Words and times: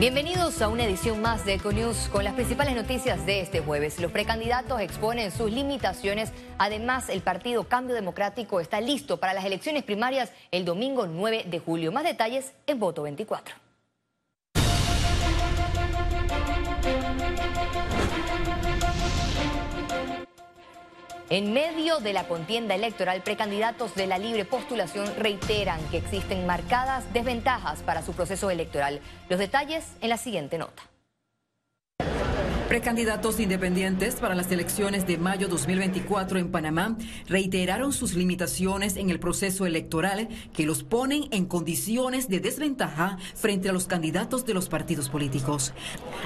Bienvenidos 0.00 0.62
a 0.62 0.68
una 0.68 0.84
edición 0.84 1.20
más 1.20 1.44
de 1.44 1.52
Econews 1.52 2.08
con 2.08 2.24
las 2.24 2.32
principales 2.32 2.74
noticias 2.74 3.26
de 3.26 3.42
este 3.42 3.60
jueves. 3.60 4.00
Los 4.00 4.10
precandidatos 4.10 4.80
exponen 4.80 5.30
sus 5.30 5.52
limitaciones. 5.52 6.32
Además, 6.56 7.10
el 7.10 7.20
partido 7.20 7.64
Cambio 7.64 7.94
Democrático 7.94 8.60
está 8.60 8.80
listo 8.80 9.18
para 9.18 9.34
las 9.34 9.44
elecciones 9.44 9.82
primarias 9.82 10.32
el 10.52 10.64
domingo 10.64 11.06
9 11.06 11.44
de 11.50 11.58
julio. 11.58 11.92
Más 11.92 12.04
detalles 12.04 12.54
en 12.66 12.78
Voto 12.78 13.02
24. 13.02 13.54
En 21.30 21.52
medio 21.52 22.00
de 22.00 22.12
la 22.12 22.26
contienda 22.26 22.74
electoral, 22.74 23.22
precandidatos 23.22 23.94
de 23.94 24.08
la 24.08 24.18
libre 24.18 24.44
postulación 24.44 25.06
reiteran 25.16 25.80
que 25.92 25.98
existen 25.98 26.44
marcadas 26.44 27.04
desventajas 27.12 27.82
para 27.84 28.02
su 28.02 28.14
proceso 28.14 28.50
electoral. 28.50 28.98
Los 29.28 29.38
detalles 29.38 29.86
en 30.00 30.08
la 30.08 30.16
siguiente 30.16 30.58
nota. 30.58 30.89
Precandidatos 32.70 33.40
independientes 33.40 34.14
para 34.14 34.36
las 34.36 34.52
elecciones 34.52 35.04
de 35.04 35.18
mayo 35.18 35.48
2024 35.48 36.38
en 36.38 36.52
Panamá 36.52 36.96
reiteraron 37.26 37.92
sus 37.92 38.14
limitaciones 38.14 38.94
en 38.94 39.10
el 39.10 39.18
proceso 39.18 39.66
electoral 39.66 40.28
que 40.52 40.66
los 40.66 40.84
ponen 40.84 41.24
en 41.32 41.46
condiciones 41.46 42.28
de 42.28 42.38
desventaja 42.38 43.18
frente 43.34 43.68
a 43.68 43.72
los 43.72 43.88
candidatos 43.88 44.46
de 44.46 44.54
los 44.54 44.68
partidos 44.68 45.08
políticos. 45.08 45.74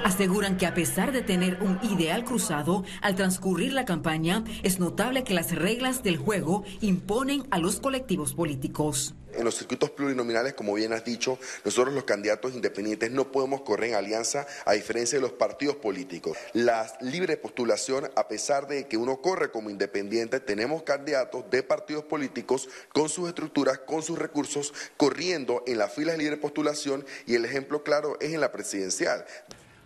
Aseguran 0.05 0.59
que 0.59 0.67
a 0.67 0.75
pesar 0.75 1.13
de 1.13 1.23
tener 1.23 1.63
un 1.63 1.79
ideal 1.83 2.25
cruzado, 2.25 2.85
al 3.01 3.15
transcurrir 3.15 3.73
la 3.73 3.87
campaña 3.87 4.45
es 4.63 4.79
notable 4.79 5.25
que 5.25 5.33
las 5.33 5.55
reglas 5.55 6.03
del 6.03 6.19
juego 6.19 6.63
imponen 6.83 7.45
a 7.53 7.59
los 7.59 7.81
colectivos 7.81 8.35
políticos 8.35 9.15
en 9.37 9.45
los 9.45 9.57
circuitos 9.57 9.91
plurinominales, 9.91 10.55
como 10.55 10.75
bien 10.75 10.93
has 10.93 11.05
dicho, 11.05 11.39
nosotros 11.65 11.95
los 11.95 12.05
candidatos 12.05 12.55
independientes 12.55 13.11
no 13.11 13.31
podemos 13.31 13.63
correr 13.63 13.91
en 13.91 13.97
alianza 13.97 14.47
a 14.65 14.73
diferencia 14.73 15.19
de 15.19 15.23
los 15.23 15.33
partidos 15.33 15.77
políticos. 15.77 16.37
La 16.53 16.87
libre 17.01 17.37
postulación, 17.37 18.11
a 18.17 18.29
pesar 18.29 18.67
de 18.67 18.87
que 18.89 18.97
uno 18.97 19.21
corre 19.21 19.51
como 19.51 19.71
independiente, 19.71 20.41
tenemos 20.41 20.83
candidatos 20.83 21.51
de 21.51 21.63
partidos 21.63 22.05
políticos 22.05 22.69
con 22.93 23.09
sus 23.09 23.29
estructuras, 23.29 23.79
con 23.79 24.03
sus 24.03 24.19
recursos, 24.19 24.73
corriendo 24.97 25.63
en 25.67 25.79
las 25.79 25.93
filas 25.93 26.17
de 26.17 26.23
libre 26.23 26.37
postulación 26.37 27.05
y 27.27 27.35
el 27.35 27.45
ejemplo 27.45 27.83
claro 27.83 28.17
es 28.21 28.33
en 28.33 28.41
la 28.41 28.53
presidencial. 28.53 29.25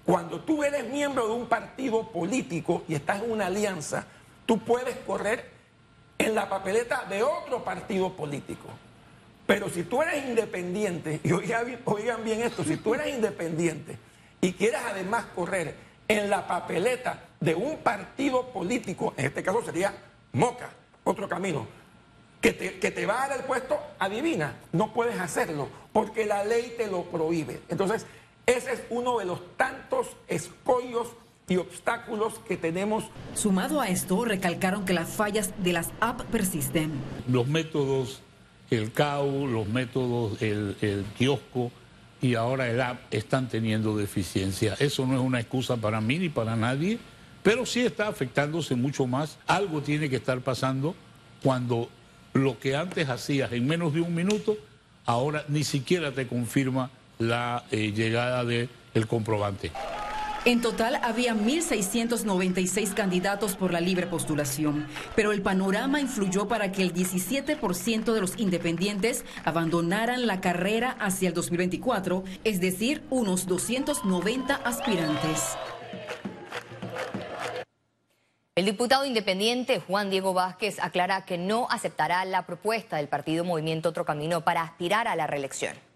Cuando 0.05 0.41
tú 0.41 0.65
eres 0.65 0.89
miembro 0.89 1.27
de 1.27 1.35
un 1.35 1.49
partido 1.49 2.11
político 2.11 2.83
y 2.89 2.95
estás 2.95 3.23
en 3.23 3.31
una 3.31 3.47
alianza, 3.47 4.07
tú 4.47 4.59
puedes 4.59 4.97
correr 5.07 5.51
en 6.17 6.35
la 6.35 6.49
papeleta 6.49 7.05
de 7.09 7.23
otro 7.23 7.63
partido 7.63 8.17
político. 8.17 8.69
Pero 9.49 9.71
si 9.71 9.83
tú 9.85 10.03
eres 10.03 10.27
independiente, 10.27 11.21
y 11.25 11.33
oigan, 11.33 12.23
bien 12.23 12.43
esto, 12.43 12.63
si 12.63 12.77
tú 12.77 12.95
eres 12.95 13.15
independiente 13.15 13.97
y 14.43 14.53
quieres 14.53 14.83
además 14.87 15.25
correr 15.35 15.75
en 16.07 16.29
la 16.29 16.47
papeleta 16.47 17.25
de 17.41 17.55
un 17.55 17.79
partido 17.79 18.49
político, 18.53 19.15
en 19.17 19.25
este 19.25 19.43
caso 19.43 19.65
sería 19.65 19.95
Moca, 20.35 20.69
otro 21.03 21.27
camino, 21.27 21.67
que 22.43 22.53
te, 22.53 22.79
que 22.79 22.91
te 22.91 23.07
va 23.07 23.25
a 23.25 23.29
dar 23.29 23.39
el 23.39 23.45
puesto, 23.47 23.81
adivina, 23.99 24.55
no 24.73 24.93
puedes 24.93 25.19
hacerlo, 25.19 25.71
porque 25.95 26.27
la 26.27 26.45
ley 26.45 26.75
te 26.77 26.87
lo 26.87 27.05
prohíbe. 27.05 27.63
Entonces, 27.71 28.05
ese 28.45 28.75
es 28.75 28.83
uno 28.91 29.19
de 29.19 29.25
los 29.25 29.57
tantos 29.57 30.09
escollos 30.27 31.09
y 31.49 31.57
obstáculos 31.57 32.39
que 32.47 32.59
tenemos. 32.59 33.05
Sumado 33.33 33.81
a 33.81 33.89
esto, 33.89 34.27
recalcaron 34.27 34.85
que 34.85 34.93
las 34.93 35.09
fallas 35.09 35.55
de 35.57 35.73
las 35.73 35.89
apps 36.01 36.25
persisten. 36.25 36.93
Los 37.27 37.47
métodos 37.47 38.21
el 38.71 38.93
CAU, 38.93 39.47
los 39.47 39.69
métodos, 39.69 40.41
el, 40.43 41.05
kiosco 41.17 41.73
y 42.21 42.35
ahora 42.35 42.69
el 42.69 42.81
app 42.81 42.99
están 43.11 43.49
teniendo 43.49 43.97
deficiencia. 43.97 44.75
Eso 44.79 45.07
no 45.07 45.15
es 45.15 45.21
una 45.21 45.41
excusa 45.41 45.77
para 45.77 46.01
mí 46.01 46.19
ni 46.19 46.29
para 46.29 46.57
nadie, 46.57 46.99
pero 47.43 47.65
sí 47.65 47.81
está 47.81 48.09
afectándose 48.09 48.75
mucho 48.75 49.07
más. 49.07 49.39
Algo 49.47 49.81
tiene 49.81 50.11
que 50.11 50.17
estar 50.17 50.41
pasando 50.41 50.95
cuando 51.43 51.89
lo 52.33 52.59
que 52.59 52.77
antes 52.77 53.09
hacías 53.09 53.53
en 53.53 53.67
menos 53.67 53.95
de 53.95 54.01
un 54.01 54.15
minuto, 54.15 54.57
ahora 55.07 55.45
ni 55.49 55.65
siquiera 55.65 56.13
te 56.13 56.27
confirma 56.27 56.91
la 57.19 57.65
eh, 57.71 57.93
llegada 57.93 58.45
del 58.45 58.69
comprobante. 59.09 59.73
En 60.45 60.61
total 60.61 61.01
había 61.03 61.35
1.696 61.35 62.95
candidatos 62.95 63.57
por 63.57 63.73
la 63.73 63.81
libre 63.81 64.07
postulación, 64.07 64.87
pero 65.17 65.33
el 65.33 65.43
panorama 65.43 66.01
influyó 66.01 66.47
para 66.47 66.71
que 66.73 66.83
el 66.83 66.95
17% 66.95 68.13
de 68.13 68.21
los 68.21 68.39
independientes 68.39 69.25
abandonaran 69.45 70.27
la 70.27 70.41
carrera 70.41 70.97
hacia 71.01 71.29
el 71.29 71.35
2024, 71.35 72.25
es 72.45 72.61
decir, 72.61 73.03
unos 73.11 73.47
290 73.47 74.55
aspirantes. 74.55 75.57
El 78.55 78.65
diputado 78.65 79.05
independiente 79.05 79.81
Juan 79.81 80.11
Diego 80.11 80.35
Vázquez 80.35 80.79
aclara 80.81 81.25
que 81.25 81.39
no 81.39 81.69
aceptará 81.71 82.25
la 82.25 82.47
propuesta 82.47 82.97
del 82.97 83.09
partido 83.09 83.45
Movimiento 83.45 83.89
Otro 83.89 84.05
Camino 84.05 84.43
para 84.43 84.63
aspirar 84.63 85.07
a 85.09 85.15
la 85.15 85.27
reelección. 85.27 85.88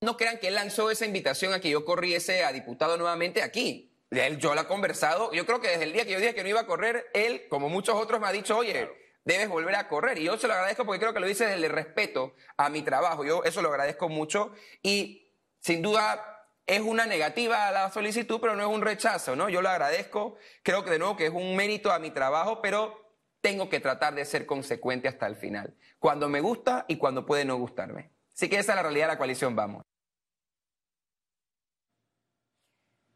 No 0.00 0.16
crean 0.16 0.38
que 0.38 0.48
él 0.48 0.54
lanzó 0.54 0.90
esa 0.90 1.06
invitación 1.06 1.52
a 1.52 1.60
que 1.60 1.70
yo 1.70 1.84
corriese 1.84 2.44
a 2.44 2.52
diputado 2.52 2.96
nuevamente 2.96 3.42
aquí. 3.42 3.92
Él, 4.10 4.38
yo 4.38 4.54
lo 4.54 4.60
he 4.60 4.66
conversado. 4.66 5.32
Yo 5.32 5.46
creo 5.46 5.60
que 5.60 5.68
desde 5.68 5.84
el 5.84 5.92
día 5.92 6.04
que 6.04 6.12
yo 6.12 6.18
dije 6.18 6.34
que 6.34 6.42
no 6.42 6.48
iba 6.48 6.60
a 6.60 6.66
correr, 6.66 7.06
él, 7.14 7.46
como 7.48 7.68
muchos 7.68 7.96
otros, 7.96 8.20
me 8.20 8.26
ha 8.26 8.32
dicho, 8.32 8.56
oye, 8.56 8.90
debes 9.24 9.48
volver 9.48 9.74
a 9.74 9.88
correr. 9.88 10.18
Y 10.18 10.24
yo 10.24 10.36
se 10.38 10.46
lo 10.46 10.54
agradezco 10.54 10.84
porque 10.84 11.00
creo 11.00 11.14
que 11.14 11.20
lo 11.20 11.26
dice 11.26 11.46
desde 11.46 11.66
el 11.66 11.72
respeto 11.72 12.34
a 12.56 12.68
mi 12.68 12.82
trabajo. 12.82 13.24
Yo 13.24 13.42
eso 13.44 13.62
lo 13.62 13.70
agradezco 13.70 14.08
mucho. 14.08 14.52
Y 14.82 15.32
sin 15.60 15.82
duda 15.82 16.46
es 16.66 16.80
una 16.80 17.06
negativa 17.06 17.68
a 17.68 17.72
la 17.72 17.90
solicitud, 17.90 18.38
pero 18.40 18.54
no 18.54 18.62
es 18.62 18.68
un 18.68 18.82
rechazo, 18.82 19.34
¿no? 19.34 19.48
Yo 19.48 19.62
lo 19.62 19.68
agradezco. 19.68 20.36
Creo 20.62 20.84
que 20.84 20.90
de 20.90 20.98
nuevo 20.98 21.16
que 21.16 21.26
es 21.26 21.32
un 21.32 21.56
mérito 21.56 21.90
a 21.90 21.98
mi 21.98 22.10
trabajo, 22.10 22.60
pero 22.60 23.06
tengo 23.40 23.68
que 23.68 23.80
tratar 23.80 24.14
de 24.14 24.24
ser 24.24 24.46
consecuente 24.46 25.08
hasta 25.08 25.26
el 25.26 25.36
final. 25.36 25.74
Cuando 25.98 26.28
me 26.28 26.40
gusta 26.40 26.84
y 26.88 26.96
cuando 26.96 27.26
puede 27.26 27.44
no 27.44 27.56
gustarme. 27.56 28.15
Así 28.36 28.50
que 28.50 28.58
esa 28.58 28.72
es 28.72 28.76
la 28.76 28.82
realidad 28.82 29.06
de 29.06 29.12
la 29.14 29.18
coalición, 29.18 29.56
vamos. 29.56 29.82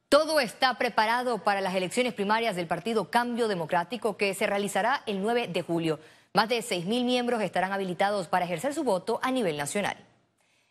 Todo 0.09 0.41
está 0.41 0.75
preparado 0.79 1.45
para 1.45 1.61
las 1.61 1.75
elecciones 1.75 2.15
primarias 2.15 2.57
del 2.57 2.67
Partido 2.67 3.11
Cambio 3.11 3.47
Democrático 3.47 4.17
que 4.17 4.35
se 4.35 4.47
realizará 4.47 5.03
el 5.07 5.21
9 5.23 5.49
de 5.49 5.63
julio. 5.63 6.01
Más 6.33 6.49
de 6.49 6.61
6.000 6.61 7.05
miembros 7.05 7.43
estarán 7.43 7.73
habilitados 7.73 8.29
para 8.29 8.47
ejercer 8.47 8.73
su 8.73 8.83
voto 8.83 9.21
a 9.23 9.31
nivel 9.31 9.57
nacional. 9.57 9.97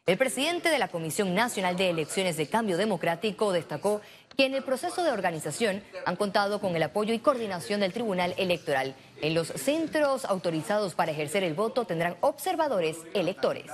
El 0.07 0.17
presidente 0.17 0.69
de 0.69 0.79
la 0.79 0.88
Comisión 0.88 1.35
Nacional 1.35 1.77
de 1.77 1.91
Elecciones 1.91 2.35
de 2.35 2.47
Cambio 2.47 2.77
Democrático 2.77 3.51
destacó 3.51 4.01
que 4.35 4.45
en 4.45 4.55
el 4.55 4.63
proceso 4.63 5.03
de 5.03 5.11
organización 5.11 5.83
han 6.05 6.15
contado 6.15 6.59
con 6.59 6.75
el 6.75 6.81
apoyo 6.81 7.13
y 7.13 7.19
coordinación 7.19 7.81
del 7.81 7.93
Tribunal 7.93 8.33
Electoral. 8.38 8.95
En 9.21 9.35
los 9.35 9.49
centros 9.49 10.25
autorizados 10.25 10.95
para 10.95 11.11
ejercer 11.11 11.43
el 11.43 11.53
voto 11.53 11.85
tendrán 11.85 12.17
observadores 12.21 12.97
electores. 13.13 13.69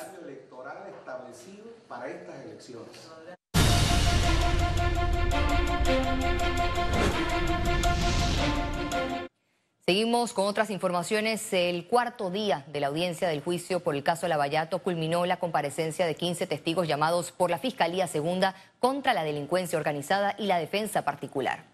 Estas 2.03 2.35
elecciones. 2.45 3.15
Seguimos 9.87 10.33
con 10.33 10.47
otras 10.47 10.71
informaciones. 10.71 11.53
El 11.53 11.85
cuarto 11.85 12.31
día 12.31 12.65
de 12.73 12.79
la 12.79 12.87
audiencia 12.87 13.27
del 13.27 13.43
juicio 13.43 13.81
por 13.81 13.95
el 13.95 14.01
caso 14.01 14.27
Lavallato 14.27 14.79
culminó 14.79 15.27
la 15.27 15.37
comparecencia 15.37 16.07
de 16.07 16.15
15 16.15 16.47
testigos 16.47 16.87
llamados 16.87 17.31
por 17.31 17.51
la 17.51 17.59
Fiscalía 17.59 18.07
Segunda 18.07 18.55
contra 18.79 19.13
la 19.13 19.23
delincuencia 19.23 19.77
organizada 19.77 20.33
y 20.39 20.47
la 20.47 20.57
defensa 20.57 21.03
particular. 21.03 21.65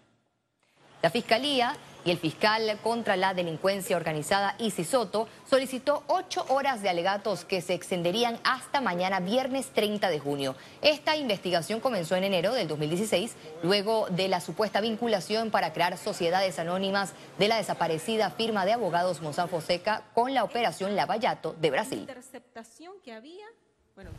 La 1.00 1.08
Fiscalía 1.08 1.74
y 2.04 2.10
el 2.10 2.18
fiscal 2.18 2.78
contra 2.82 3.16
la 3.16 3.34
delincuencia 3.34 3.96
organizada, 3.96 4.54
Isi 4.58 4.84
Soto, 4.84 5.28
solicitó 5.48 6.02
ocho 6.06 6.44
horas 6.48 6.82
de 6.82 6.88
alegatos 6.88 7.44
que 7.44 7.60
se 7.60 7.74
extenderían 7.74 8.38
hasta 8.44 8.80
mañana, 8.80 9.20
viernes 9.20 9.70
30 9.74 10.08
de 10.08 10.18
junio. 10.18 10.56
Esta 10.80 11.16
investigación 11.16 11.80
comenzó 11.80 12.16
en 12.16 12.24
enero 12.24 12.54
del 12.54 12.68
2016, 12.68 13.34
luego 13.62 14.06
de 14.10 14.28
la 14.28 14.40
supuesta 14.40 14.80
vinculación 14.80 15.50
para 15.50 15.72
crear 15.72 15.98
sociedades 15.98 16.58
anónimas 16.58 17.12
de 17.38 17.48
la 17.48 17.56
desaparecida 17.56 18.30
firma 18.30 18.64
de 18.64 18.72
abogados 18.72 19.20
Monsanto 19.20 19.50
Fonseca 19.50 20.04
con 20.14 20.34
la 20.34 20.44
operación 20.44 20.96
Lavallato 20.96 21.54
de 21.60 21.70
Brasil. 21.70 22.00
interceptación 22.00 22.94
que 23.02 23.12
había, 23.12 23.46
bueno, 23.94 24.10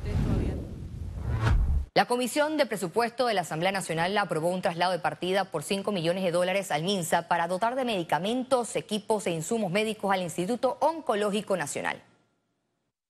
la 1.95 2.07
Comisión 2.07 2.57
de 2.57 2.65
Presupuesto 2.65 3.27
de 3.27 3.35
la 3.35 3.41
Asamblea 3.41 3.71
Nacional 3.71 4.17
aprobó 4.17 4.49
un 4.49 4.63
traslado 4.63 4.93
de 4.93 4.97
partida 4.97 5.51
por 5.51 5.61
5 5.61 5.91
millones 5.91 6.23
de 6.23 6.31
dólares 6.31 6.71
al 6.71 6.81
MINSA 6.81 7.27
para 7.27 7.47
dotar 7.47 7.75
de 7.75 7.85
medicamentos, 7.85 8.75
equipos 8.75 9.27
e 9.27 9.31
insumos 9.31 9.71
médicos 9.71 10.11
al 10.11 10.23
Instituto 10.23 10.77
Oncológico 10.79 11.55
Nacional. 11.55 12.01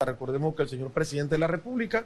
Recordemos 0.02 0.54
que 0.54 0.64
el 0.64 0.70
señor 0.70 0.92
presidente 0.92 1.36
de 1.36 1.40
la 1.40 1.48
República 1.48 2.06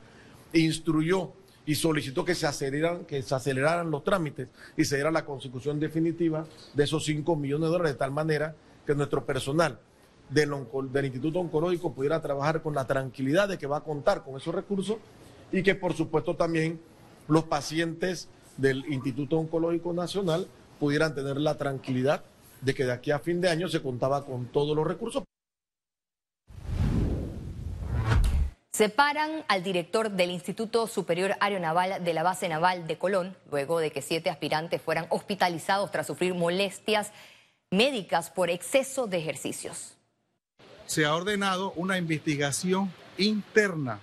instruyó 0.53 1.31
y 1.65 1.73
solicitó 1.73 2.23
que 2.23 2.35
se 2.35 2.45
aceleraran, 2.45 3.89
los 3.89 4.03
trámites 4.03 4.49
y 4.77 4.85
se 4.85 4.97
diera 4.97 5.09
la 5.09 5.25
consecución 5.25 5.79
definitiva 5.79 6.45
de 6.75 6.83
esos 6.83 7.03
5 7.05 7.35
millones 7.35 7.69
de 7.69 7.71
dólares, 7.71 7.93
de 7.93 7.97
tal 7.97 8.11
manera 8.11 8.53
que 8.85 8.93
nuestro 8.93 9.25
personal 9.25 9.79
del, 10.29 10.51
del 10.91 11.05
Instituto 11.05 11.39
Oncológico 11.39 11.91
pudiera 11.91 12.21
trabajar 12.21 12.61
con 12.61 12.75
la 12.75 12.85
tranquilidad 12.85 13.49
de 13.49 13.57
que 13.57 13.65
va 13.65 13.77
a 13.77 13.83
contar 13.83 14.23
con 14.23 14.37
esos 14.37 14.53
recursos 14.53 14.97
y 15.51 15.63
que 15.63 15.75
por 15.75 15.93
supuesto 15.93 16.35
también 16.35 16.79
los 17.27 17.45
pacientes 17.45 18.29
del 18.57 18.85
Instituto 18.91 19.37
Oncológico 19.37 19.93
Nacional 19.93 20.47
pudieran 20.79 21.15
tener 21.15 21.37
la 21.37 21.57
tranquilidad 21.57 22.23
de 22.61 22.73
que 22.73 22.85
de 22.85 22.91
aquí 22.91 23.11
a 23.11 23.19
fin 23.19 23.41
de 23.41 23.49
año 23.49 23.67
se 23.67 23.81
contaba 23.81 24.25
con 24.25 24.47
todos 24.47 24.75
los 24.75 24.85
recursos. 24.85 25.23
Separan 28.73 29.43
al 29.47 29.63
director 29.63 30.11
del 30.11 30.29
Instituto 30.29 30.85
Superior 30.85 31.35
Aeronaval 31.39 32.03
de 32.03 32.13
la 32.13 32.21
Base 32.21 32.47
Naval 32.47 32.85
de 32.85 32.99
Colón, 32.99 33.35
luego 33.49 33.79
de 33.79 33.91
que 33.91 34.03
siete 34.03 34.29
aspirantes 34.29 34.81
fueran 34.81 35.07
hospitalizados 35.09 35.89
tras 35.89 36.05
sufrir 36.05 36.35
molestias 36.35 37.11
médicas 37.71 38.29
por 38.29 38.51
exceso 38.51 39.07
de 39.07 39.17
ejercicios. 39.17 39.95
Se 40.85 41.05
ha 41.05 41.15
ordenado 41.15 41.73
una 41.75 41.97
investigación 41.97 42.91
interna 43.17 43.99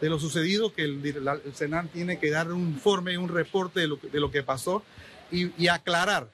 de 0.00 0.10
lo 0.10 0.18
sucedido, 0.18 0.72
que 0.72 0.82
el, 0.82 1.04
el 1.04 1.88
tiene 1.88 2.18
que 2.18 2.30
dar 2.30 2.52
un 2.52 2.60
informe, 2.60 3.16
un 3.18 3.28
reporte 3.28 3.80
de 3.80 3.88
lo, 3.88 3.96
de 3.96 4.20
lo 4.20 4.30
que 4.30 4.42
pasó 4.42 4.82
y, 5.30 5.68
aclarar, 5.68 6.28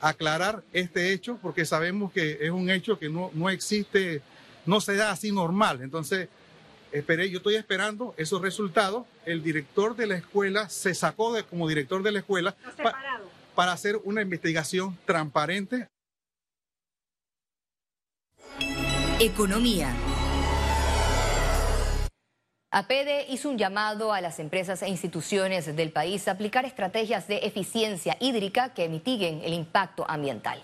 aclarar 0.00 0.62
este 0.72 1.12
hecho, 1.12 1.38
porque 1.42 1.64
sabemos 1.64 2.12
que 2.12 2.38
es 2.40 2.50
un 2.50 2.70
hecho 2.70 2.98
que 2.98 3.08
no, 3.08 3.30
no 3.34 3.50
existe, 3.50 4.22
no 4.66 4.80
se 4.80 4.94
da 4.94 5.10
así 5.10 5.32
normal. 5.32 5.80
Entonces, 5.82 6.28
esperé, 6.92 7.30
yo 7.30 7.38
estoy 7.38 7.56
esperando 7.56 8.14
esos 8.16 8.40
resultados. 8.40 9.06
El 9.26 9.42
director 9.42 9.96
de 9.96 10.06
la 10.06 10.16
escuela 10.16 10.68
se 10.68 10.94
sacó 10.94 11.32
de, 11.32 11.44
como 11.44 11.68
director 11.68 12.02
de 12.02 12.12
la 12.12 12.20
escuela 12.20 12.56
para 13.54 13.72
hacer 13.72 14.00
una 14.04 14.22
investigación 14.22 14.96
transparente. 15.04 15.88
Economía. 19.18 19.94
APEDE 22.72 23.26
hizo 23.28 23.50
un 23.50 23.58
llamado 23.58 24.12
a 24.12 24.20
las 24.20 24.38
empresas 24.38 24.82
e 24.82 24.88
instituciones 24.88 25.74
del 25.74 25.90
país 25.90 26.28
a 26.28 26.32
aplicar 26.32 26.64
estrategias 26.64 27.26
de 27.26 27.38
eficiencia 27.38 28.16
hídrica 28.20 28.74
que 28.74 28.88
mitiguen 28.88 29.40
el 29.42 29.54
impacto 29.54 30.08
ambiental. 30.08 30.62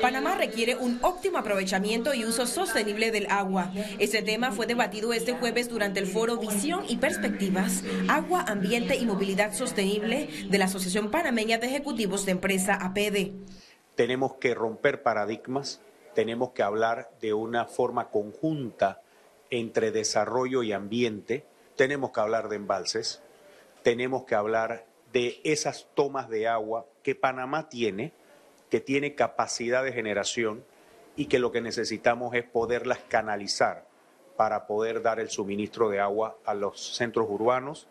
Panamá 0.00 0.34
requiere 0.34 0.74
un 0.74 0.98
óptimo 1.02 1.38
aprovechamiento 1.38 2.14
y 2.14 2.24
uso 2.24 2.48
sostenible 2.48 3.12
del 3.12 3.30
agua. 3.30 3.70
Este 4.00 4.22
tema 4.22 4.50
fue 4.50 4.66
debatido 4.66 5.12
este 5.12 5.34
jueves 5.34 5.68
durante 5.68 6.00
el 6.00 6.08
foro 6.08 6.38
Visión 6.38 6.84
y 6.88 6.96
Perspectivas, 6.96 7.84
Agua, 8.08 8.44
Ambiente 8.48 8.96
y 8.96 9.06
Movilidad 9.06 9.54
Sostenible 9.54 10.30
de 10.48 10.58
la 10.58 10.64
Asociación 10.64 11.12
Panameña 11.12 11.58
de 11.58 11.68
Ejecutivos 11.68 12.26
de 12.26 12.32
Empresa 12.32 12.74
APD. 12.74 13.30
Tenemos 13.94 14.34
que 14.34 14.52
romper 14.52 15.04
paradigmas, 15.04 15.80
tenemos 16.12 16.50
que 16.50 16.64
hablar 16.64 17.08
de 17.20 17.34
una 17.34 17.66
forma 17.66 18.08
conjunta 18.08 19.00
entre 19.52 19.92
desarrollo 19.92 20.62
y 20.62 20.72
ambiente, 20.72 21.44
tenemos 21.76 22.10
que 22.10 22.20
hablar 22.20 22.48
de 22.48 22.56
embalses, 22.56 23.22
tenemos 23.82 24.24
que 24.24 24.34
hablar 24.34 24.86
de 25.12 25.40
esas 25.44 25.88
tomas 25.94 26.30
de 26.30 26.48
agua 26.48 26.86
que 27.02 27.14
Panamá 27.14 27.68
tiene, 27.68 28.12
que 28.70 28.80
tiene 28.80 29.14
capacidad 29.14 29.84
de 29.84 29.92
generación 29.92 30.64
y 31.16 31.26
que 31.26 31.38
lo 31.38 31.52
que 31.52 31.60
necesitamos 31.60 32.34
es 32.34 32.44
poderlas 32.44 33.00
canalizar 33.08 33.84
para 34.38 34.66
poder 34.66 35.02
dar 35.02 35.20
el 35.20 35.28
suministro 35.28 35.90
de 35.90 36.00
agua 36.00 36.38
a 36.46 36.54
los 36.54 36.96
centros 36.96 37.26
urbanos 37.28 37.88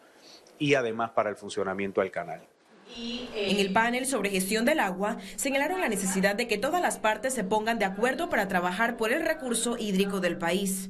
y 0.57 0.73
además 0.73 1.11
para 1.11 1.29
el 1.29 1.35
funcionamiento 1.35 2.01
del 2.01 2.09
canal. 2.09 2.41
En 3.35 3.59
el 3.59 3.71
panel 3.71 4.07
sobre 4.07 4.31
gestión 4.31 4.65
del 4.65 4.79
agua 4.79 5.17
señalaron 5.35 5.79
la 5.79 5.89
necesidad 5.89 6.33
de 6.33 6.47
que 6.47 6.57
todas 6.57 6.81
las 6.81 6.97
partes 6.97 7.35
se 7.35 7.43
pongan 7.43 7.77
de 7.77 7.85
acuerdo 7.85 8.29
para 8.29 8.47
trabajar 8.47 8.97
por 8.97 9.11
el 9.11 9.23
recurso 9.23 9.77
hídrico 9.77 10.21
del 10.21 10.39
país 10.39 10.89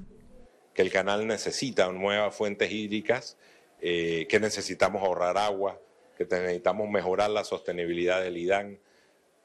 que 0.81 0.87
el 0.87 0.91
canal 0.91 1.27
necesita 1.27 1.91
nuevas 1.91 2.33
fuentes 2.33 2.71
hídricas, 2.71 3.37
eh, 3.81 4.25
que 4.27 4.39
necesitamos 4.39 5.03
ahorrar 5.03 5.37
agua, 5.37 5.79
que 6.17 6.25
necesitamos 6.25 6.89
mejorar 6.89 7.29
la 7.29 7.43
sostenibilidad 7.43 8.19
del 8.23 8.35
IDAN, 8.35 8.79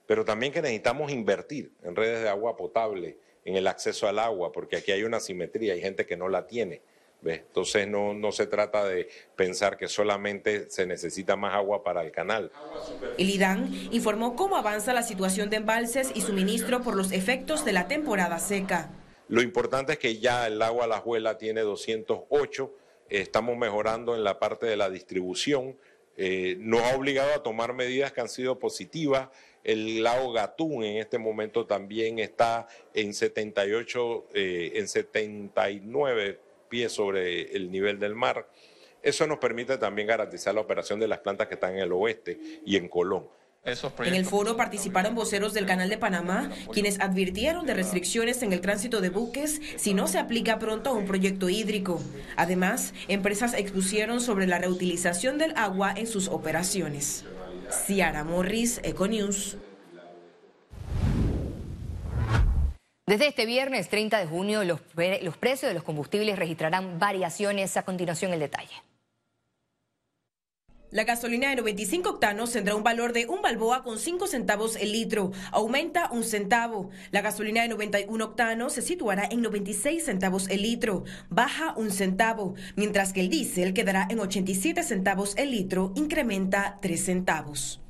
pero 0.06 0.24
también 0.24 0.50
que 0.50 0.62
necesitamos 0.62 1.12
invertir 1.12 1.72
en 1.82 1.94
redes 1.94 2.22
de 2.22 2.30
agua 2.30 2.56
potable, 2.56 3.18
en 3.44 3.54
el 3.54 3.66
acceso 3.66 4.08
al 4.08 4.18
agua, 4.18 4.50
porque 4.50 4.76
aquí 4.76 4.92
hay 4.92 5.02
una 5.02 5.20
simetría, 5.20 5.74
hay 5.74 5.82
gente 5.82 6.06
que 6.06 6.16
no 6.16 6.30
la 6.30 6.46
tiene. 6.46 6.80
Entonces 7.22 7.86
no, 7.86 8.14
no 8.14 8.32
se 8.32 8.46
trata 8.46 8.86
de 8.86 9.10
pensar 9.36 9.76
que 9.76 9.88
solamente 9.88 10.70
se 10.70 10.86
necesita 10.86 11.36
más 11.36 11.54
agua 11.54 11.84
para 11.84 12.02
el 12.02 12.12
canal. 12.12 12.50
El 13.18 13.28
IDAN 13.28 13.70
informó 13.92 14.36
cómo 14.36 14.56
avanza 14.56 14.94
la 14.94 15.02
situación 15.02 15.50
de 15.50 15.56
embalses 15.56 16.12
y 16.14 16.22
suministro 16.22 16.80
por 16.80 16.96
los 16.96 17.12
efectos 17.12 17.62
de 17.66 17.74
la 17.74 17.88
temporada 17.88 18.38
seca. 18.38 18.90
Lo 19.28 19.42
importante 19.42 19.92
es 19.92 19.98
que 19.98 20.18
ya 20.18 20.46
el 20.46 20.62
agua 20.62 20.86
La 20.86 20.98
Juela 20.98 21.36
tiene 21.36 21.62
208, 21.62 22.72
estamos 23.08 23.56
mejorando 23.56 24.14
en 24.14 24.22
la 24.22 24.38
parte 24.38 24.66
de 24.66 24.76
la 24.76 24.88
distribución, 24.88 25.76
eh, 26.16 26.56
nos 26.60 26.80
ha 26.82 26.96
obligado 26.96 27.32
a 27.34 27.42
tomar 27.42 27.74
medidas 27.74 28.12
que 28.12 28.20
han 28.20 28.28
sido 28.28 28.58
positivas. 28.58 29.28
El 29.64 30.02
lago 30.02 30.32
Gatún 30.32 30.84
en 30.84 30.98
este 30.98 31.18
momento 31.18 31.66
también 31.66 32.18
está 32.18 32.68
en 32.94 33.12
78, 33.12 34.28
eh, 34.32 34.72
en 34.76 34.88
79 34.88 36.38
pies 36.68 36.92
sobre 36.92 37.54
el 37.54 37.70
nivel 37.70 37.98
del 37.98 38.14
mar. 38.14 38.48
Eso 39.02 39.26
nos 39.26 39.38
permite 39.38 39.76
también 39.76 40.08
garantizar 40.08 40.54
la 40.54 40.60
operación 40.60 40.98
de 40.98 41.08
las 41.08 41.18
plantas 41.18 41.48
que 41.48 41.54
están 41.54 41.74
en 41.74 41.80
el 41.80 41.92
oeste 41.92 42.38
y 42.64 42.76
en 42.76 42.88
Colón. 42.88 43.28
En 43.66 44.14
el 44.14 44.24
foro 44.24 44.56
participaron 44.56 45.16
voceros 45.16 45.52
del 45.52 45.66
Canal 45.66 45.88
de 45.88 45.98
Panamá, 45.98 46.50
quienes 46.72 47.00
advirtieron 47.00 47.66
de 47.66 47.74
restricciones 47.74 48.42
en 48.42 48.52
el 48.52 48.60
tránsito 48.60 49.00
de 49.00 49.10
buques 49.10 49.60
si 49.76 49.92
no 49.92 50.06
se 50.06 50.18
aplica 50.18 50.60
pronto 50.60 50.94
un 50.94 51.04
proyecto 51.04 51.48
hídrico. 51.48 52.00
Además, 52.36 52.94
empresas 53.08 53.54
expusieron 53.54 54.20
sobre 54.20 54.46
la 54.46 54.58
reutilización 54.58 55.36
del 55.36 55.52
agua 55.56 55.92
en 55.96 56.06
sus 56.06 56.28
operaciones. 56.28 57.24
Ciara 57.68 58.22
Morris, 58.22 58.80
Econews. 58.84 59.56
Desde 63.08 63.26
este 63.26 63.46
viernes 63.46 63.88
30 63.88 64.18
de 64.18 64.26
junio, 64.26 64.62
los, 64.64 64.80
los 65.22 65.36
precios 65.36 65.70
de 65.70 65.74
los 65.74 65.82
combustibles 65.82 66.38
registrarán 66.38 66.98
variaciones. 67.00 67.76
A 67.76 67.82
continuación, 67.82 68.32
el 68.32 68.40
detalle. 68.40 68.85
La 70.92 71.02
gasolina 71.02 71.50
de 71.50 71.56
95 71.56 72.08
octanos 72.08 72.52
tendrá 72.52 72.76
un 72.76 72.84
valor 72.84 73.12
de 73.12 73.26
un 73.26 73.42
balboa 73.42 73.82
con 73.82 73.98
5 73.98 74.28
centavos 74.28 74.76
el 74.76 74.92
litro, 74.92 75.32
aumenta 75.50 76.08
un 76.12 76.22
centavo. 76.22 76.90
La 77.10 77.22
gasolina 77.22 77.62
de 77.62 77.68
91 77.68 78.24
octanos 78.24 78.74
se 78.74 78.82
situará 78.82 79.26
en 79.28 79.42
96 79.42 80.04
centavos 80.04 80.48
el 80.48 80.62
litro, 80.62 81.02
baja 81.28 81.74
un 81.76 81.90
centavo, 81.90 82.54
mientras 82.76 83.12
que 83.12 83.20
el 83.20 83.30
diésel 83.30 83.74
quedará 83.74 84.06
en 84.08 84.20
87 84.20 84.84
centavos 84.84 85.34
el 85.36 85.50
litro, 85.50 85.92
incrementa 85.96 86.78
3 86.80 87.04
centavos. 87.04 87.80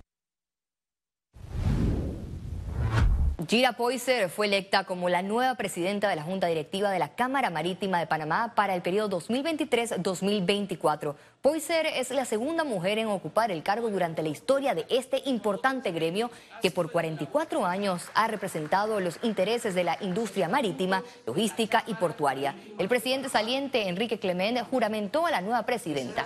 Gira 3.44 3.74
Poiser 3.74 4.30
fue 4.30 4.46
electa 4.46 4.84
como 4.84 5.10
la 5.10 5.20
nueva 5.20 5.56
presidenta 5.56 6.08
de 6.08 6.16
la 6.16 6.22
Junta 6.22 6.46
Directiva 6.46 6.90
de 6.90 6.98
la 6.98 7.14
Cámara 7.14 7.50
Marítima 7.50 7.98
de 7.98 8.06
Panamá 8.06 8.54
para 8.56 8.74
el 8.74 8.80
periodo 8.80 9.20
2023-2024. 9.20 11.14
Poiser 11.42 11.84
es 11.84 12.10
la 12.12 12.24
segunda 12.24 12.64
mujer 12.64 12.98
en 12.98 13.08
ocupar 13.08 13.50
el 13.50 13.62
cargo 13.62 13.90
durante 13.90 14.22
la 14.22 14.30
historia 14.30 14.74
de 14.74 14.86
este 14.88 15.20
importante 15.26 15.92
gremio 15.92 16.30
que 16.62 16.70
por 16.70 16.90
44 16.90 17.66
años 17.66 18.04
ha 18.14 18.26
representado 18.26 19.00
los 19.00 19.18
intereses 19.22 19.74
de 19.74 19.84
la 19.84 19.98
industria 20.00 20.48
marítima, 20.48 21.04
logística 21.26 21.84
y 21.86 21.92
portuaria. 21.92 22.56
El 22.78 22.88
presidente 22.88 23.28
saliente, 23.28 23.86
Enrique 23.86 24.18
Clement, 24.18 24.66
juramentó 24.70 25.26
a 25.26 25.30
la 25.30 25.42
nueva 25.42 25.66
presidenta. 25.66 26.24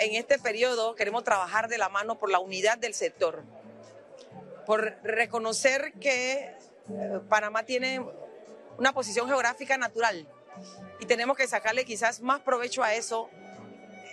En 0.00 0.14
este 0.14 0.38
periodo 0.38 0.94
queremos 0.94 1.24
trabajar 1.24 1.68
de 1.68 1.76
la 1.76 1.90
mano 1.90 2.18
por 2.18 2.30
la 2.30 2.38
unidad 2.38 2.78
del 2.78 2.94
sector 2.94 3.42
por 4.68 4.98
reconocer 5.02 5.94
que 5.98 6.34
eh, 6.34 7.20
Panamá 7.26 7.62
tiene 7.62 8.04
una 8.76 8.92
posición 8.92 9.26
geográfica 9.26 9.78
natural 9.78 10.28
y 11.00 11.06
tenemos 11.06 11.38
que 11.38 11.48
sacarle 11.48 11.86
quizás 11.86 12.20
más 12.20 12.40
provecho 12.40 12.82
a 12.84 12.92
eso, 12.92 13.30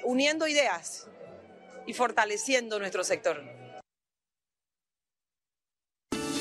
uniendo 0.05 0.47
ideas 0.47 1.07
y 1.85 1.93
fortaleciendo 1.93 2.79
nuestro 2.79 3.03
sector. 3.03 3.43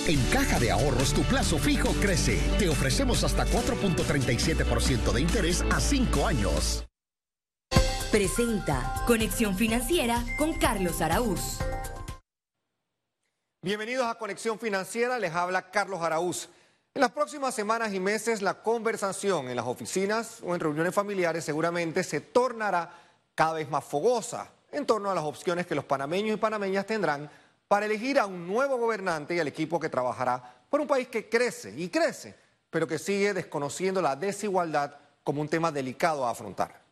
En 0.07 0.23
Caja 0.33 0.61
de 0.61 0.71
Ahorros 0.71 1.13
tu 1.13 1.23
plazo 1.25 1.59
fijo 1.59 1.89
crece. 2.01 2.39
Te 2.61 2.69
ofrecemos 2.69 3.25
hasta 3.25 3.45
4.37% 3.47 5.13
de 5.13 5.21
interés 5.21 5.65
a 5.73 5.81
5 5.81 6.25
años. 6.25 6.87
Presenta 8.13 8.95
Conexión 9.09 9.57
Financiera 9.57 10.25
con 10.39 10.53
Carlos 10.53 11.01
Araúz. 11.01 11.59
Bienvenidos 13.65 14.07
a 14.07 14.17
Conexión 14.17 14.59
Financiera, 14.59 15.19
les 15.19 15.33
habla 15.33 15.71
Carlos 15.71 16.03
Araúz. 16.03 16.51
En 16.93 17.01
las 17.01 17.13
próximas 17.13 17.55
semanas 17.55 17.95
y 17.95 17.99
meses 17.99 18.43
la 18.43 18.63
conversación 18.63 19.49
en 19.49 19.57
las 19.57 19.65
oficinas 19.65 20.41
o 20.43 20.55
en 20.55 20.61
reuniones 20.61 20.95
familiares 20.95 21.47
seguramente 21.47 22.05
se 22.05 22.21
tornará 22.21 22.91
cada 23.35 23.55
vez 23.55 23.71
más 23.71 23.83
fogosa 23.83 24.51
en 24.71 24.85
torno 24.85 25.11
a 25.11 25.15
las 25.15 25.25
opciones 25.25 25.67
que 25.67 25.75
los 25.75 25.87
panameños 25.87 26.37
y 26.37 26.39
panameñas 26.39 26.85
tendrán 26.85 27.31
para 27.67 27.87
elegir 27.87 28.19
a 28.19 28.27
un 28.27 28.47
nuevo 28.47 28.77
gobernante 28.77 29.35
y 29.35 29.41
al 29.41 29.49
equipo 29.49 29.81
que 29.81 29.89
trabajará 29.89 30.43
por 30.69 30.83
un 30.83 30.87
país 30.87 31.09
que 31.09 31.31
crece 31.31 31.73
y 31.75 31.89
crece, 31.89 32.35
pero 32.69 32.87
que 32.87 32.99
sigue 32.99 33.33
desconociendo 33.33 34.03
la 34.03 34.15
desigualdad 34.15 34.95
como 35.23 35.41
un 35.41 35.49
tema 35.49 35.73
delicado 35.73 36.27
a 36.27 36.33
afrontar. 36.33 36.83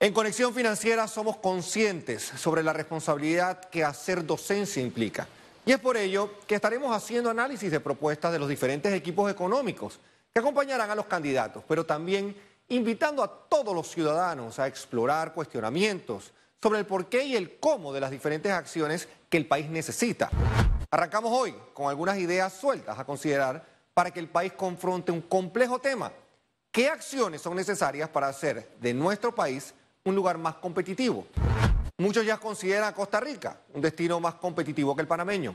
En 0.00 0.12
Conexión 0.12 0.52
Financiera 0.52 1.06
somos 1.06 1.36
conscientes 1.36 2.32
sobre 2.36 2.64
la 2.64 2.72
responsabilidad 2.72 3.60
que 3.70 3.84
hacer 3.84 4.26
docencia 4.26 4.82
implica. 4.82 5.28
Y 5.66 5.72
es 5.72 5.78
por 5.78 5.96
ello 5.96 6.30
que 6.46 6.56
estaremos 6.56 6.94
haciendo 6.94 7.30
análisis 7.30 7.70
de 7.70 7.80
propuestas 7.80 8.32
de 8.32 8.38
los 8.38 8.48
diferentes 8.48 8.92
equipos 8.92 9.30
económicos 9.30 9.98
que 10.32 10.40
acompañarán 10.40 10.90
a 10.90 10.94
los 10.94 11.06
candidatos, 11.06 11.64
pero 11.66 11.86
también 11.86 12.36
invitando 12.68 13.22
a 13.22 13.48
todos 13.48 13.74
los 13.74 13.88
ciudadanos 13.88 14.58
a 14.58 14.66
explorar 14.66 15.32
cuestionamientos 15.32 16.32
sobre 16.62 16.80
el 16.80 16.86
porqué 16.86 17.24
y 17.24 17.36
el 17.36 17.58
cómo 17.58 17.92
de 17.92 18.00
las 18.00 18.10
diferentes 18.10 18.52
acciones 18.52 19.08
que 19.28 19.36
el 19.36 19.46
país 19.46 19.68
necesita. 19.70 20.30
Arrancamos 20.90 21.32
hoy 21.32 21.54
con 21.72 21.88
algunas 21.88 22.18
ideas 22.18 22.52
sueltas 22.52 22.98
a 22.98 23.04
considerar 23.04 23.64
para 23.94 24.10
que 24.10 24.20
el 24.20 24.28
país 24.28 24.52
confronte 24.52 25.12
un 25.12 25.22
complejo 25.22 25.78
tema. 25.78 26.12
¿Qué 26.70 26.88
acciones 26.88 27.40
son 27.40 27.56
necesarias 27.56 28.08
para 28.08 28.28
hacer 28.28 28.68
de 28.80 28.92
nuestro 28.92 29.34
país 29.34 29.72
un 30.04 30.14
lugar 30.14 30.36
más 30.36 30.56
competitivo? 30.56 31.26
Muchos 31.98 32.26
ya 32.26 32.38
consideran 32.38 32.88
a 32.88 32.94
Costa 32.94 33.20
Rica 33.20 33.56
un 33.72 33.80
destino 33.80 34.18
más 34.18 34.34
competitivo 34.34 34.96
que 34.96 35.02
el 35.02 35.08
panameño. 35.08 35.54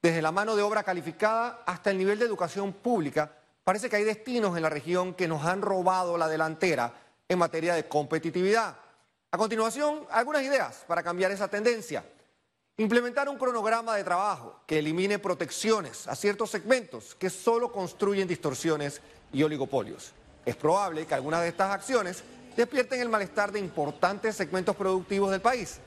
Desde 0.00 0.22
la 0.22 0.32
mano 0.32 0.56
de 0.56 0.62
obra 0.62 0.82
calificada 0.82 1.62
hasta 1.66 1.90
el 1.90 1.98
nivel 1.98 2.18
de 2.18 2.24
educación 2.24 2.72
pública, 2.72 3.30
parece 3.64 3.90
que 3.90 3.96
hay 3.96 4.04
destinos 4.04 4.56
en 4.56 4.62
la 4.62 4.70
región 4.70 5.12
que 5.12 5.28
nos 5.28 5.44
han 5.44 5.60
robado 5.60 6.16
la 6.16 6.28
delantera 6.28 6.94
en 7.28 7.38
materia 7.38 7.74
de 7.74 7.86
competitividad. 7.86 8.76
A 9.30 9.36
continuación, 9.36 10.06
algunas 10.10 10.42
ideas 10.42 10.84
para 10.86 11.02
cambiar 11.02 11.32
esa 11.32 11.48
tendencia. 11.48 12.02
Implementar 12.78 13.28
un 13.28 13.36
cronograma 13.36 13.94
de 13.94 14.04
trabajo 14.04 14.60
que 14.66 14.78
elimine 14.78 15.18
protecciones 15.18 16.08
a 16.08 16.16
ciertos 16.16 16.50
segmentos 16.50 17.14
que 17.14 17.28
solo 17.28 17.70
construyen 17.70 18.26
distorsiones 18.26 19.02
y 19.34 19.42
oligopolios. 19.42 20.12
Es 20.46 20.56
probable 20.56 21.06
que 21.06 21.14
algunas 21.14 21.42
de 21.42 21.48
estas 21.48 21.70
acciones 21.70 22.24
despierten 22.56 23.00
el 23.00 23.08
malestar 23.08 23.52
de 23.52 23.58
importantes 23.58 24.36
segmentos 24.36 24.76
productivos 24.76 25.30
del 25.30 25.40
país. 25.40 25.80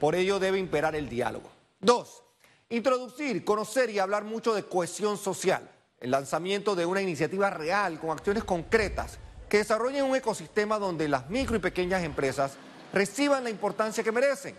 Por 0.00 0.14
ello 0.14 0.38
debe 0.38 0.58
imperar 0.58 0.94
el 0.96 1.08
diálogo. 1.08 1.50
Dos, 1.80 2.22
introducir, 2.68 3.44
conocer 3.44 3.90
y 3.90 3.98
hablar 3.98 4.24
mucho 4.24 4.54
de 4.54 4.64
cohesión 4.64 5.16
social. 5.16 5.70
El 6.00 6.10
lanzamiento 6.10 6.74
de 6.74 6.86
una 6.86 7.02
iniciativa 7.02 7.50
real 7.50 7.98
con 7.98 8.10
acciones 8.10 8.44
concretas 8.44 9.18
que 9.48 9.58
desarrollen 9.58 10.04
un 10.04 10.16
ecosistema 10.16 10.78
donde 10.78 11.08
las 11.08 11.30
micro 11.30 11.56
y 11.56 11.60
pequeñas 11.60 12.02
empresas 12.02 12.54
reciban 12.92 13.44
la 13.44 13.50
importancia 13.50 14.02
que 14.02 14.12
merecen. 14.12 14.56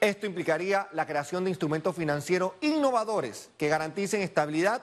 Esto 0.00 0.26
implicaría 0.26 0.88
la 0.92 1.06
creación 1.06 1.44
de 1.44 1.50
instrumentos 1.50 1.94
financieros 1.94 2.52
innovadores 2.60 3.50
que 3.56 3.68
garanticen 3.68 4.22
estabilidad 4.22 4.82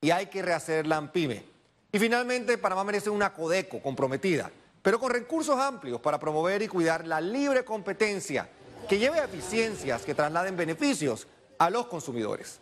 y 0.00 0.10
hay 0.10 0.26
que 0.26 0.42
rehacer 0.42 0.86
la 0.86 0.96
AMPIME. 0.96 1.44
Y 1.92 1.98
finalmente, 1.98 2.58
Panamá 2.58 2.82
merece 2.82 3.10
una 3.10 3.32
Codeco 3.32 3.80
comprometida 3.80 4.50
pero 4.84 5.00
con 5.00 5.10
recursos 5.10 5.58
amplios 5.58 5.98
para 5.98 6.18
promover 6.20 6.60
y 6.60 6.68
cuidar 6.68 7.06
la 7.06 7.18
libre 7.18 7.64
competencia 7.64 8.46
que 8.86 8.98
lleve 8.98 9.18
a 9.18 9.24
eficiencias 9.24 10.02
que 10.02 10.14
trasladen 10.14 10.58
beneficios 10.58 11.26
a 11.58 11.70
los 11.70 11.86
consumidores. 11.86 12.60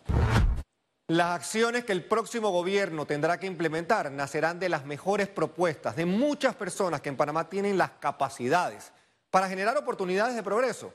Las 1.09 1.35
acciones 1.35 1.83
que 1.83 1.91
el 1.91 2.05
próximo 2.05 2.49
gobierno 2.49 3.05
tendrá 3.05 3.37
que 3.37 3.45
implementar 3.45 4.09
nacerán 4.09 4.57
de 4.57 4.69
las 4.69 4.85
mejores 4.85 5.27
propuestas 5.27 5.97
de 5.97 6.05
muchas 6.05 6.55
personas 6.55 7.01
que 7.01 7.09
en 7.09 7.17
Panamá 7.17 7.49
tienen 7.49 7.77
las 7.77 7.91
capacidades 7.99 8.93
para 9.29 9.49
generar 9.49 9.75
oportunidades 9.75 10.33
de 10.33 10.43
progreso. 10.43 10.93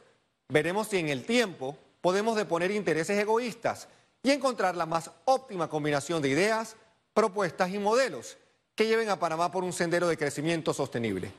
Veremos 0.48 0.88
si 0.88 0.96
en 0.96 1.10
el 1.10 1.26
tiempo 1.26 1.76
podemos 2.00 2.36
deponer 2.36 2.70
intereses 2.70 3.18
egoístas 3.18 3.86
y 4.22 4.30
encontrar 4.30 4.76
la 4.76 4.86
más 4.86 5.10
óptima 5.26 5.68
combinación 5.68 6.22
de 6.22 6.30
ideas, 6.30 6.74
propuestas 7.12 7.68
y 7.68 7.78
modelos 7.78 8.38
que 8.78 8.86
lleven 8.86 9.10
a 9.10 9.18
Panamá 9.18 9.50
por 9.50 9.64
un 9.64 9.72
sendero 9.72 10.06
de 10.06 10.16
crecimiento 10.16 10.72
sostenible. 10.72 11.32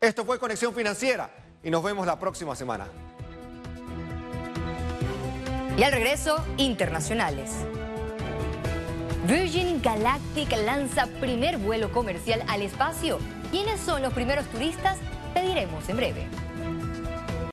Esto 0.00 0.24
fue 0.24 0.38
Conexión 0.38 0.72
Financiera 0.72 1.28
y 1.64 1.68
nos 1.68 1.82
vemos 1.82 2.06
la 2.06 2.16
próxima 2.16 2.54
semana. 2.54 2.86
Y 5.76 5.82
al 5.82 5.90
regreso, 5.90 6.44
internacionales. 6.58 7.50
Virgin 9.26 9.82
Galactic 9.82 10.48
lanza 10.64 11.08
primer 11.18 11.58
vuelo 11.58 11.90
comercial 11.90 12.44
al 12.46 12.62
espacio. 12.62 13.18
¿Quiénes 13.50 13.80
son 13.80 14.00
los 14.02 14.12
primeros 14.12 14.46
turistas? 14.46 14.96
Pediremos 15.34 15.88
en 15.88 15.96
breve. 15.96 16.45